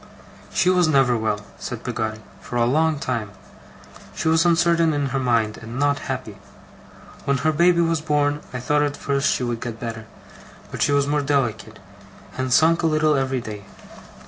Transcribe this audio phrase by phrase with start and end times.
[0.51, 3.29] 'She was never well,' said Peggotty, 'for a long time.
[4.15, 6.37] She was uncertain in her mind, and not happy.
[7.25, 10.07] When her baby was born, I thought at first she would get better,
[10.71, 11.77] but she was more delicate,
[12.35, 13.65] and sunk a little every day.